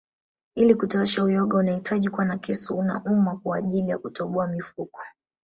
[0.55, 4.99] Ili kuotesha uyoga unahitaji kuwa na kisu na uma kwaajili ya kutoboa mifuko